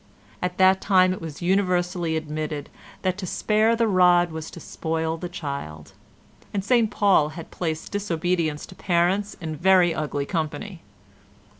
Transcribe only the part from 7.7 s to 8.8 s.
disobedience to